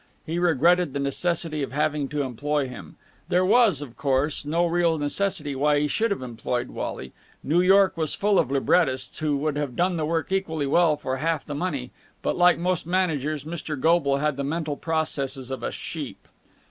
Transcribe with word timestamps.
He 0.25 0.39
regretted 0.39 0.93
the 0.93 0.99
necessity 0.99 1.61
of 1.61 1.73
having 1.73 2.07
to 2.07 2.23
employ 2.23 2.67
him. 2.67 2.95
There 3.29 3.45
was, 3.45 3.83
of 3.83 3.97
course, 3.97 4.45
no 4.45 4.65
real 4.65 4.97
necessity 4.97 5.53
why 5.55 5.79
he 5.79 5.87
should 5.87 6.09
have 6.09 6.23
employed 6.23 6.69
Wally. 6.69 7.13
New 7.43 7.61
York 7.61 7.95
was 7.97 8.15
full 8.15 8.39
of 8.39 8.49
librettists 8.49 9.19
who 9.19 9.37
would 9.37 9.57
have 9.57 9.75
done 9.75 9.97
the 9.97 10.05
work 10.07 10.31
equally 10.31 10.65
well 10.65 10.97
for 10.97 11.17
half 11.17 11.45
the 11.45 11.53
money, 11.53 11.91
but, 12.23 12.35
like 12.35 12.57
most 12.57 12.87
managers, 12.87 13.43
Mr. 13.43 13.79
Goble 13.79 14.17
had 14.17 14.37
the 14.37 14.43
mental 14.43 14.75
processes 14.75 15.51
of 15.51 15.61
a 15.61 15.71
sheep. 15.71 16.27